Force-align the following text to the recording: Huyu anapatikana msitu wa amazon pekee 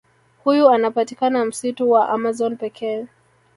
Huyu 0.43 0.69
anapatikana 0.69 1.45
msitu 1.45 1.91
wa 1.91 2.09
amazon 2.09 2.55
pekee 2.57 3.05